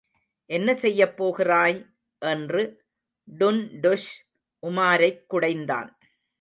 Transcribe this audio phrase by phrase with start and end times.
[0.45, 1.85] என்ன செய்யப் போகிறாய்?
[2.19, 2.83] என்று
[3.39, 4.11] டுன்டுஷ்
[4.67, 5.97] உமாரைக் குடைந்தான்.